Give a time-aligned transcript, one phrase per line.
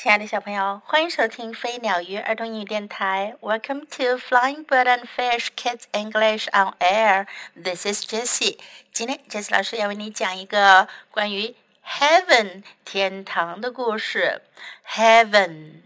[0.00, 3.34] 亲爱的小朋友，欢迎收听飞鸟鱼儿童英语电台。
[3.40, 7.26] Welcome to Flying Bird and Fish Kids English on Air.
[7.60, 8.60] This is Jessie.
[8.92, 14.42] 今天，Jessie 老师要为你讲一个关于 Heaven 天堂的故事。
[14.88, 15.82] Heaven.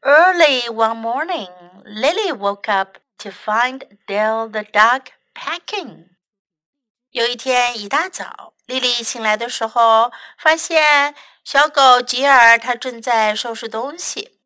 [0.00, 1.52] Early one morning,
[1.84, 5.02] Lily woke up to find Dale the dog
[5.36, 6.08] packing.
[7.12, 11.14] 有一天一大早，莉莉醒来的时候，发现。
[11.46, 14.40] 小狗吉尔，它正在收拾东西。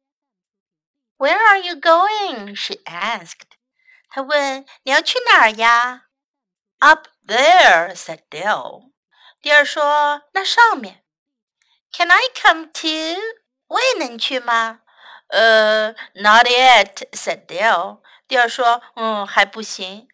[1.16, 2.54] Where are you going?
[2.54, 3.56] She asked.
[4.10, 6.08] 他问你要去哪儿呀
[6.80, 8.90] ？Up there, said Dale.
[9.40, 11.02] 迪尔说那上面。
[11.90, 13.18] Can I come too?
[13.68, 14.80] 我也能去吗？
[15.28, 18.02] 呃、，Not yet, said Dale.
[18.28, 20.06] 迪尔说嗯还不行。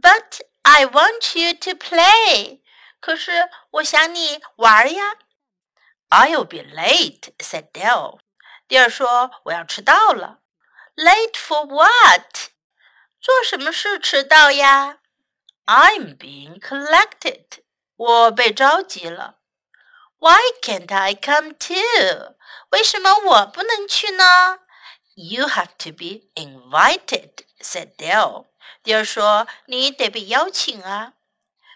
[0.00, 2.60] But I want you to play.
[3.00, 5.16] 可是我想你玩呀。
[6.14, 8.20] "I'll be late," said Dill。
[8.68, 10.38] 第二说：“我要迟到了。
[10.94, 12.50] ”“Late for what？”
[13.20, 15.00] 做什么事迟到呀
[15.66, 17.64] ？“I'm being collected."
[17.96, 19.38] "我被召集了."
[20.18, 22.36] "Why can't I come too？”
[22.70, 24.60] 为什么我不能去呢
[25.16, 28.46] ？“You have to be invited,” said Dill。
[28.84, 31.14] 第二说：“你得被邀请啊。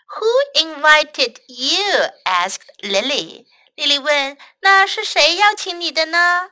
[0.06, 3.47] ”“Who invited you?” asked Lily。
[3.78, 6.50] 丽丽问：“那是谁邀请你的呢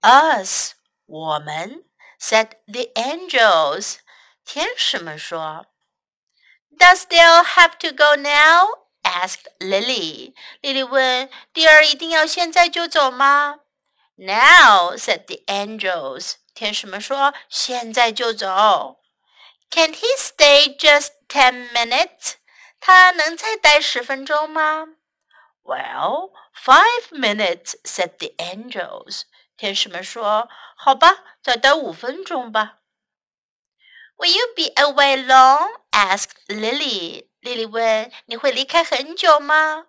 [0.00, 0.72] ？”“Us，
[1.04, 1.84] 我们。
[2.18, 3.96] ”said the angels。
[4.42, 5.66] 天使们说。
[6.78, 8.66] “Does Dill have to go now？”
[9.02, 10.32] asked Lily.
[14.96, 19.02] said the angels。”天使们说：“现在就走。
[19.70, 22.36] ”“Can't he stay just ten minutes？”
[22.80, 24.86] 他能再待十分钟吗？
[25.64, 29.22] well, five minutes," said the angels.
[29.56, 32.78] 天使们说：“好吧，再待五分钟吧。”
[34.18, 35.80] Will you be away long?
[35.90, 37.28] asked Lily.
[37.42, 39.86] Lily 问：“你会离开很久吗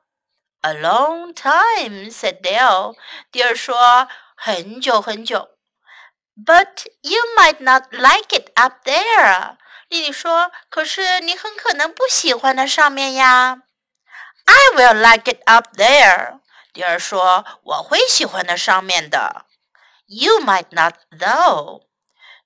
[0.62, 2.95] ？”A long time, said Dill.
[3.31, 5.50] Dill 说：“很久很久。
[6.35, 9.57] ”But you might not like it up there.
[9.89, 13.63] 丽丽说：“可是你很可能不喜欢它上面呀。”
[14.52, 16.41] I will like it up there.
[16.72, 19.46] 迪尔说：“我会喜欢那上面的。”
[20.06, 21.82] You might not, though.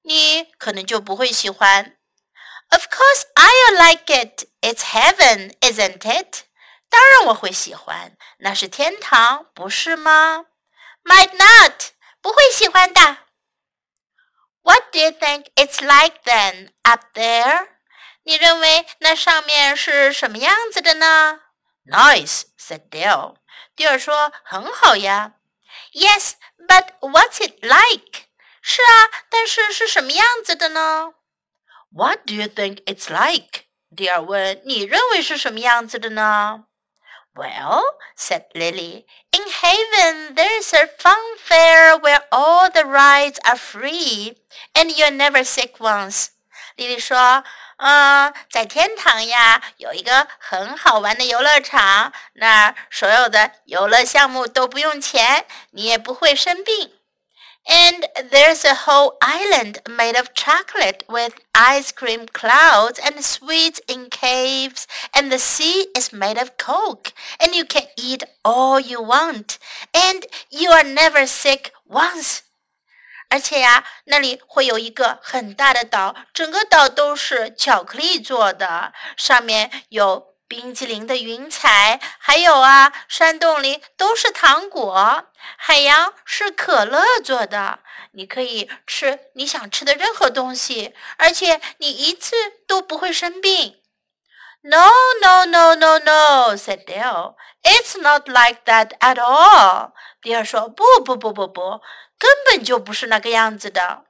[0.03, 1.97] 你可能就不会喜欢。
[2.71, 4.49] Of course, I'll like it.
[4.61, 6.45] It's heaven, isn't it?
[6.89, 10.47] 当然我会喜欢，那是天堂，不是吗？
[11.05, 13.19] Might not，不会喜欢的。
[14.62, 17.69] What do you think it's like then up there？
[18.25, 21.41] 你认为那上面是什么样子的呢
[21.88, 23.36] Nice, said Dill.
[23.75, 25.34] 迪尔说：“很好呀。”
[25.94, 26.34] Yes,
[26.68, 28.28] but what's it like?
[28.62, 31.14] 是啊，但是是什么样子的呢
[31.92, 33.66] ？What do you think it's like?
[33.96, 36.66] 迪尔问：“你认为是什么样子的呢
[37.34, 37.84] ？”Well,
[38.18, 44.36] said Lily, in heaven there is a fun fair where all the rides are free,
[44.74, 46.30] and you're never sick once.
[46.75, 47.44] 莉莉说
[47.78, 56.93] ：“嗯，在天堂呀，有一个很好玩的游乐场，那儿所有的游乐项目都不用钱，你也不会生病。
[57.65, 64.84] And there's a whole island made of chocolate with ice cream clouds and sweets in caves,
[65.12, 69.59] and the sea is made of coke, and you can eat all you want,
[69.93, 72.43] and you are never sick once.
[73.30, 85.26] 而且呀，那里会有一个很大的岛，整个岛都是巧克力做的，上面有冰淇淋的云彩，还有啊，山洞里都是糖果，
[85.58, 87.80] 海洋是可乐做的。
[88.14, 92.36] 你可以吃你想吃的任何东西，而且你一次
[92.66, 93.76] 都不会生病。
[94.62, 94.90] No,
[95.22, 97.36] no, no, no, no," said Dale.
[97.62, 101.81] "It's not like that at all." 迪尔说：“不不不不不。”
[102.18, 104.06] 根本就不是那个样子的。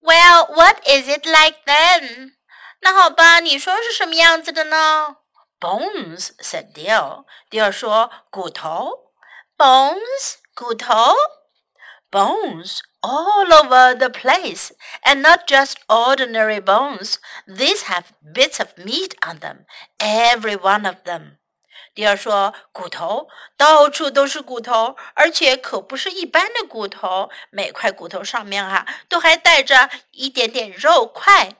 [0.00, 2.32] Well, what is it like then?
[2.80, 5.16] 那好吧，你说是什么样子的呢
[5.58, 7.24] ？Bones said Dill.
[7.50, 9.12] Dill 说骨头。
[9.56, 11.14] Bones 骨头。
[12.10, 14.70] Bones all over the place,
[15.02, 17.16] and not just ordinary bones.
[17.46, 19.66] These have bits of meat on them,
[19.98, 21.38] every one of them.
[21.94, 31.56] 第二说，骨头到处都是骨头，而且可不是一般的骨头，每块骨头上面哈都还带着一点点肉块。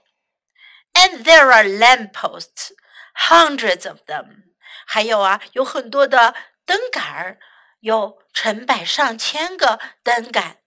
[0.92, 2.70] And there are lampposts,
[3.14, 4.44] hundreds of them。
[4.86, 6.34] 还有啊，有很多的
[6.66, 7.38] 灯杆儿，
[7.80, 10.58] 有成百上千个灯杆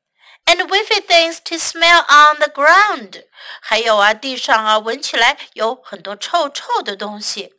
[0.45, 3.25] ，and whiffy things to smell on the ground。
[3.61, 7.53] 还有啊，地上啊，闻起来有很多臭臭的东西。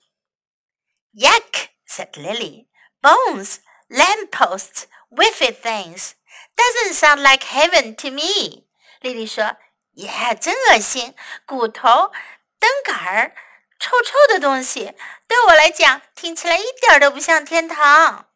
[1.14, 1.68] Yuck!
[1.87, 2.67] said Lily.
[3.01, 3.59] Bones,
[3.89, 6.13] lampposts, whiffy things.
[6.55, 8.67] Doesn't sound like heaven to me.
[9.01, 9.57] 丽丽说：“
[9.95, 11.15] 耶，真恶心！
[11.45, 12.11] 骨头、
[12.59, 13.35] 灯杆儿、
[13.79, 14.93] 臭臭的东西，
[15.27, 18.29] 对我来讲听起来一点都不像天堂。”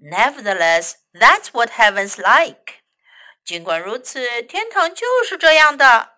[0.00, 2.74] Nevertheless, that's what heaven's like.
[3.44, 6.16] 尽管如此，天堂就是这样的。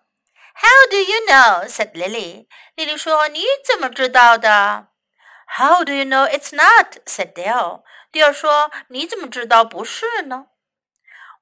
[0.55, 1.67] How do you know?
[1.67, 2.47] said Lily.
[2.75, 4.87] 丽丽说：“你怎么知道的
[5.56, 6.98] How do you know it's not?
[7.06, 7.82] said Dill.
[8.12, 10.46] Dill 说：“你怎么知道不是呢？”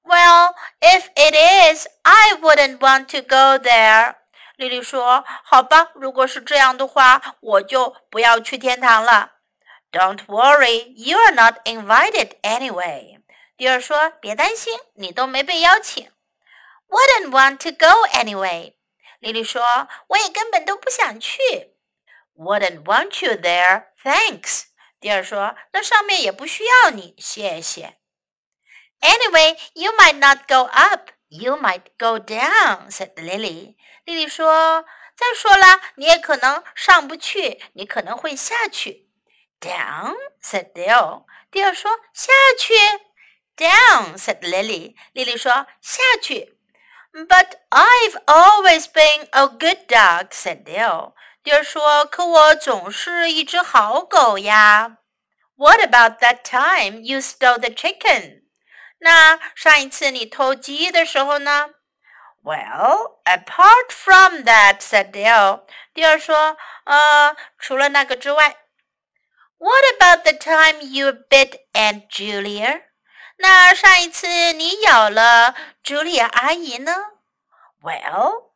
[0.05, 4.17] Well, if it is, I wouldn't want to go there.
[4.57, 9.33] 莉莉说,好吧,如果是这样的话,我就不要去天堂了。
[9.91, 13.19] Don't worry, you are not invited anyway.
[13.57, 16.11] 迪尔说：“别担心，你都没被邀请。”
[16.89, 18.75] Wouldn't want to go anyway.
[19.21, 21.72] 丽丽说：“我也根本都不想去。”
[22.37, 24.03] wouldn't want you there, Thanks.
[24.03, 24.63] thanks。
[25.01, 27.99] 第二说，那上面也不需要你，谢谢。
[29.01, 33.77] Anyway, you might not go up, you might go down," said Lily.
[34.05, 34.85] 丽丽说
[35.17, 39.09] ：“再说了，你也可能上不去，你可能会下去。”
[39.61, 41.25] Down," said Dill.
[41.51, 42.75] Dill 说：“下去。”
[43.57, 44.95] Down," said Lily.
[45.13, 46.57] 丽丽说：“下去。”
[47.13, 51.13] But I've always been a good dog," said Dill.
[51.43, 54.99] 迪尔说可我总是一只好狗呀。
[55.57, 58.43] What about that time you stole the chicken？
[58.99, 61.71] 那上一次你偷鸡的时候呢
[62.43, 65.65] ？Well, apart from that, said Dale.
[65.93, 68.57] 迪尔说，呃，除了那个之外。
[69.65, 72.83] what about the time you bit Aunt Julia?
[73.37, 75.55] 那上一次你咬了
[75.85, 76.93] 茱莉亚阿姨呢
[77.81, 78.52] ？Well,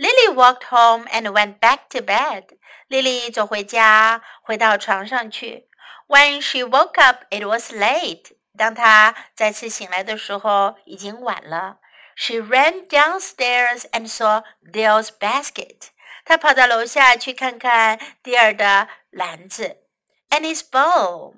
[0.00, 2.56] Lily walked home and went back to bed.
[2.88, 5.68] Lily 走回家，回到床上去。
[6.08, 8.32] When she woke up, it was late.
[8.56, 11.80] 当她再次醒来的时候，已经晚了。
[12.16, 15.88] She ran downstairs and saw Dill's basket.
[16.24, 19.82] 她跑到楼下去看看迪尔的篮子
[20.30, 21.34] ，and his bowl,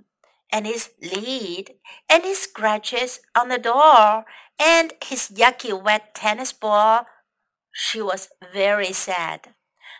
[0.51, 1.77] and his lead,
[2.07, 4.25] and his scratches on the door,
[4.59, 7.07] and his yucky wet tennis ball
[7.73, 9.55] She was very sad.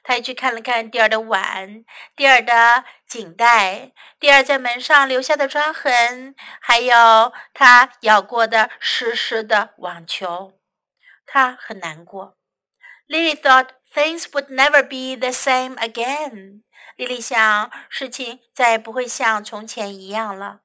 [0.05, 1.85] 她又去看了看蒂尔的碗、
[2.17, 10.59] 蒂尔的颈带、蒂尔在门上留下的抓痕，还有他咬过的湿湿的网球。
[11.25, 12.37] 她很难过。
[13.09, 16.63] Lily thought things would never be the same again.
[16.97, 20.61] 莉莉想，事情再也不会像从前一样了。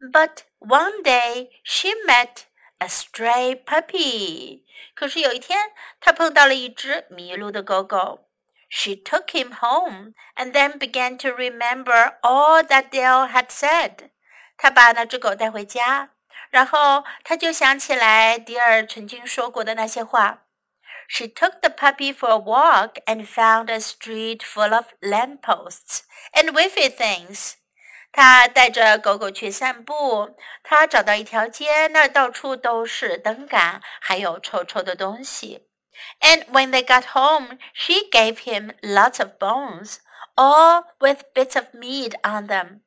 [0.00, 2.44] But one day she met
[2.78, 4.62] a stray puppy。
[4.94, 8.28] 可是有一天，她碰到了一只迷路的狗狗。
[8.70, 14.10] She took him home and then began to remember all that Dill had said。
[14.56, 16.10] 她把那只狗带回家，
[16.50, 20.44] 然后她就想起来迪尔曾经说过的那些话。
[21.08, 26.00] She took the puppy for a walk and found a street full of lampposts
[26.32, 27.54] and wavy things.
[28.10, 35.68] 他带着狗狗去散步，他找到一条街，那儿到处都是灯杆，还有臭臭的东西。
[36.20, 39.96] And when they got home, she gave him lots of bones,
[40.36, 42.80] all with bits of meat on them.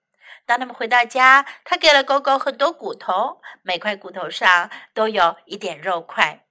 [0.46, 6.46] 当他们回到家，她给了狗狗很多骨头，每块骨头上都有一点肉块。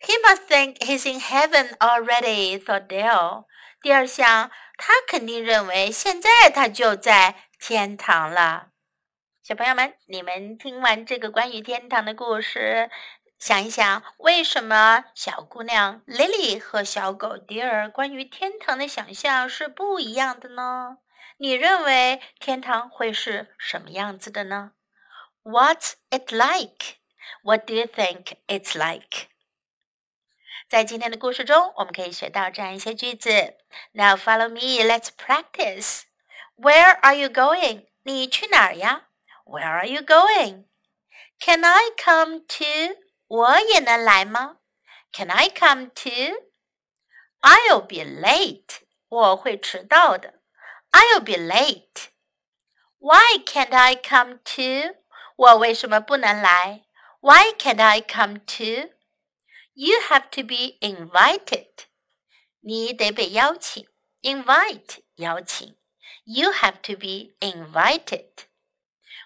[0.00, 3.44] he must think he's in heaven already," thought Dale.
[3.82, 8.70] 第二项，他肯定认为现在他就在天堂了。
[9.42, 12.90] 小朋友们，你们听完这个关于天堂的故事，
[13.38, 20.98] 想一想，为什么小姑娘 Lily 和小狗 Dear 关于天堂的想象是不一样的呢？
[21.36, 24.72] 你认为天堂会是什么样子的呢
[25.42, 26.96] ？What's it like?
[27.42, 29.28] What do you think it's like?
[30.68, 33.58] 在今天的故事中，我们可以学到这样一些句子。
[33.92, 36.02] Now follow me, let's practice.
[36.59, 37.87] Where are you going?
[38.03, 39.07] 你去哪儿呀？
[39.45, 40.65] Where are you going?
[41.39, 42.97] Can I come too?
[43.27, 44.57] 我也能来吗？
[45.11, 46.35] Can I come too?
[47.41, 48.81] I'll be late.
[49.09, 50.41] 我会迟到的。
[50.91, 52.09] I'll be late.
[52.99, 54.95] Why can't I come too?
[55.35, 56.85] 我为什么不能来？
[57.19, 58.91] Why can't I come too?
[59.73, 61.85] You have to be invited.
[62.61, 63.87] 你得被邀请。
[64.21, 65.75] Invite 邀请。
[66.25, 68.45] You have to be invited.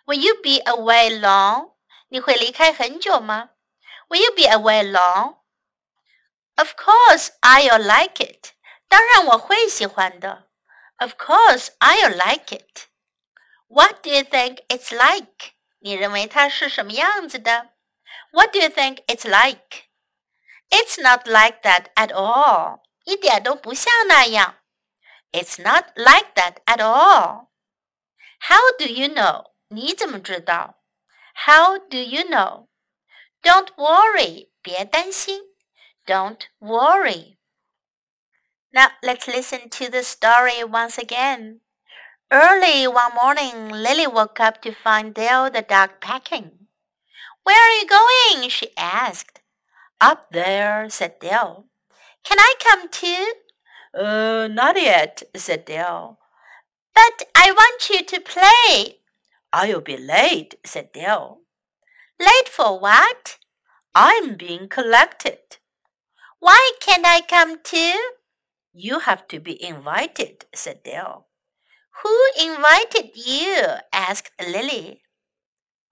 [0.06, 1.74] Will you be away long?
[2.10, 3.50] 你会离开很久吗？
[4.10, 5.38] Will you be away long?
[6.56, 8.54] Of course, I'll like it.
[8.88, 10.48] 当然我会喜欢的。
[10.98, 12.88] Of course, I'll like it.
[13.68, 15.54] What do you think it's like?
[15.80, 17.70] 你认为它是什么样子的？
[18.32, 19.86] What do you think it's like?
[20.70, 22.82] It's not like that at all.
[23.06, 24.58] 一点都不像那样。
[25.35, 27.51] it's not like that at all.
[28.39, 29.51] How do you know?
[29.69, 30.77] 你怎么知道
[31.35, 32.69] ？How do you know?
[33.43, 34.51] Don't worry.
[34.63, 35.43] 别担心。
[36.07, 37.37] Don't worry.
[38.73, 41.61] Now let's listen to the story once again.
[42.31, 46.69] Early one morning, Lily woke up to find Dill the dog packing.
[47.43, 48.49] Where are you going?
[48.49, 49.41] she asked.
[50.01, 51.67] Up there, said Dill.
[52.23, 53.35] Can I come too?
[53.97, 56.19] Uh, not yet, said Dill.
[56.95, 58.99] But I want you to play.
[59.53, 61.41] I'll be late, said Dill.
[62.19, 63.39] Late for what?
[63.95, 65.59] I'm being collected.
[66.41, 68.01] Why can't I come too?
[68.73, 71.27] You have to be invited, said Dill.
[72.03, 73.63] Who invited you?
[73.93, 75.03] asked Lily.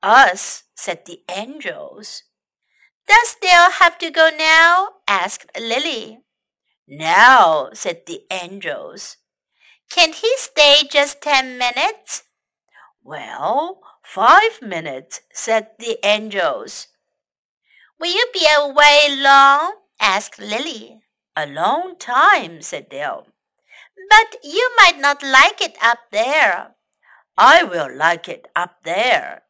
[0.03, 2.25] Us, said the angels.
[3.07, 4.89] Does Dill have to go now?
[5.07, 6.19] asked Lily.
[6.89, 9.17] Now, said the angels.
[9.91, 12.25] Can't he stay just ten minutes?
[13.05, 16.89] Well, five minutes, said the angels.
[17.99, 19.75] Will you be away long?
[20.01, 21.03] asked Lily.
[21.37, 23.27] A long time, said Dill.
[24.11, 26.75] But you might not like it up there.
[27.37, 29.43] I will like it up there.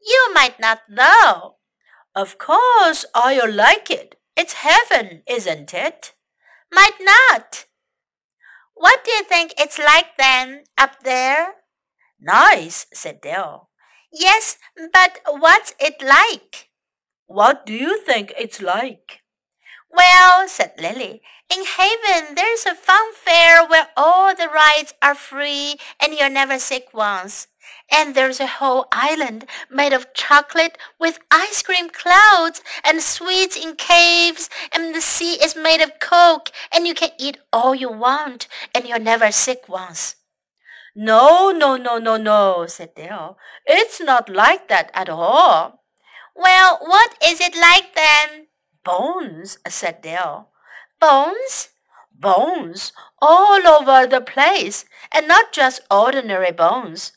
[0.00, 1.56] You might not, though.
[2.14, 4.16] Of course I'll like it.
[4.36, 6.12] It's heaven, isn't it?
[6.72, 7.66] Might not.
[8.74, 11.54] What do you think it's like then, up there?
[12.20, 13.68] Nice, said Dill.
[14.12, 14.58] Yes,
[14.92, 16.70] but what's it like?
[17.26, 19.20] What do you think it's like?
[19.90, 21.22] Well, said Lily,
[21.52, 26.58] in heaven there's a fun fair where all the rides are free and you're never
[26.58, 27.48] sick once.
[27.92, 33.74] And there's a whole island made of chocolate with ice cream clouds and sweets in
[33.76, 38.48] caves, and the sea is made of coke, and you can eat all you want,
[38.74, 40.16] and you're never sick once.
[40.94, 43.38] No, no, no, no, no, said Dill.
[43.66, 45.84] It's not like that at all.
[46.34, 48.46] Well, what is it like then?
[48.84, 50.48] Bones, said Dill.
[51.00, 51.68] Bones?
[52.12, 57.12] Bones all over the place, and not just ordinary bones.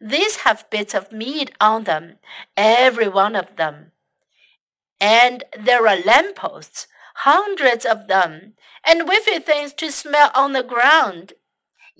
[0.00, 2.18] These have bits of meat on them,
[2.56, 3.92] every one of them.
[5.00, 6.86] And there are lampposts,
[7.22, 8.54] hundreds of them,
[8.86, 11.32] and whiffy things to smell on the ground.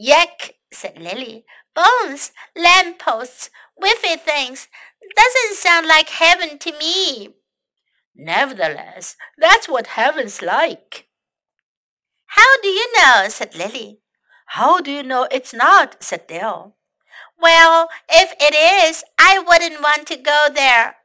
[0.01, 1.45] Yuck, said Lily.
[1.75, 4.69] Bones, lampposts, whiffy things.
[5.17, 7.35] Doesn't sound like heaven to me.
[8.15, 11.09] Nevertheless, that's what heaven's like.
[12.27, 13.27] How do you know?
[13.29, 14.01] said Lily.
[14.53, 16.03] How do you know it's not?
[16.03, 16.75] said Dill.
[17.41, 20.97] Well, if it is, I wouldn't want to go there.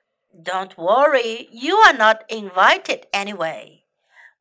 [0.41, 3.82] Don't worry, you are not invited anyway.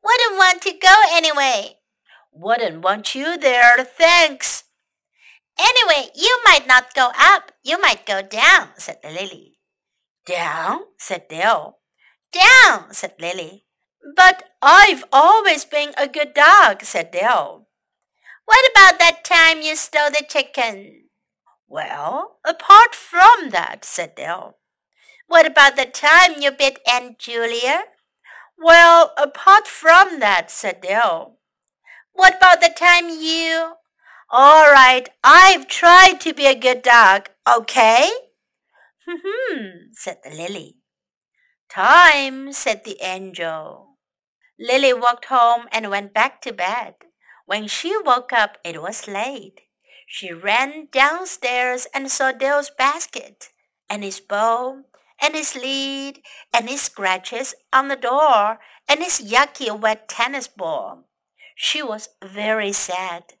[0.03, 1.77] Wouldn't want to go anyway.
[2.31, 4.65] Wouldn't want you there, thanks.
[5.59, 9.59] Anyway, you might not go up, you might go down, said Lily.
[10.25, 10.81] Down?
[10.97, 11.77] said Dill.
[12.31, 13.65] Down, said Lily.
[14.15, 17.67] But I've always been a good dog, said Dill.
[18.45, 21.03] What about that time you stole the chicken?
[21.67, 24.57] Well, apart from that, said Dill.
[25.27, 27.83] What about the time you bit Aunt Julia?
[28.57, 31.37] Well, apart from that, said Dill.
[32.13, 33.73] What about the time you?
[34.29, 38.09] All right, I've tried to be a good dog, okay?
[39.07, 40.77] Hmm, said the lily.
[41.69, 43.97] Time, said the angel.
[44.59, 46.95] Lily walked home and went back to bed.
[47.45, 49.61] When she woke up, it was late.
[50.07, 53.49] She ran downstairs and saw Dill's basket,
[53.89, 54.83] and his bow,
[55.23, 56.21] and his lead,
[56.53, 61.05] and his scratches on the door, and his yucky wet tennis ball.
[61.55, 63.35] She was very sad.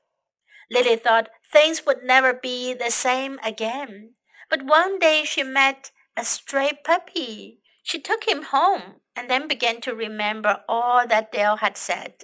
[0.71, 4.13] Lily thought things would never be the same again.
[4.49, 7.59] But one day she met a stray puppy.
[7.83, 12.23] She took him home and then began to remember all that Dill had said.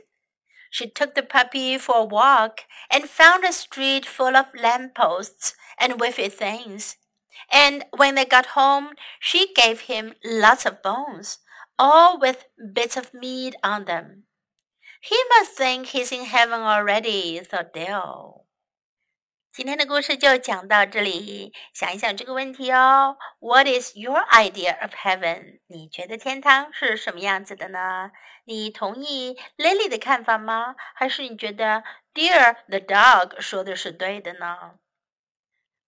[0.71, 5.99] She took the puppy for a walk and found a street full of lampposts and
[5.99, 6.95] wiffy things.
[7.47, 11.37] And when they got home, she gave him lots of bones,
[11.77, 14.25] all with bits of meat on them.
[15.01, 18.45] He must think he's in heaven already, thought Dill.
[19.51, 23.17] 今天的故事就讲到这里，想一想这个问题哦。
[23.39, 25.59] What is your idea of heaven？
[25.67, 28.11] 你觉得天堂是什么样子的呢？
[28.45, 30.75] 你同意 Lily 的看法吗？
[30.93, 34.75] 还是你觉得 Dill the dog 说的是对的呢？